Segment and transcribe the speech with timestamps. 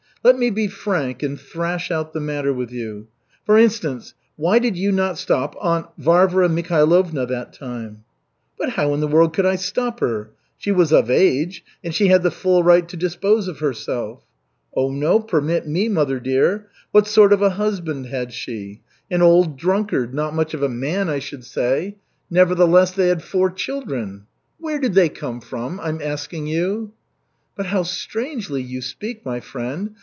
[0.23, 3.07] "Let me be frank and thrash out the matter with you.
[3.43, 8.03] For instance, why did you not stop Aunt Varvara Mikhailovna that time?"
[8.55, 10.29] "But how in the world could I stop her?
[10.59, 14.21] She was of age, and she had the full right to dispose of herself."
[14.75, 16.67] "Oh, no, permit me, mother dear.
[16.91, 18.79] What sort of a husband had she?
[19.09, 21.95] An old drunkard, not much of a man, I should say.
[22.29, 24.27] Nevertheless, they had four children.
[24.59, 26.91] Where did they come from, I'm asking you?"
[27.55, 29.95] "But how strangely you speak, my friend.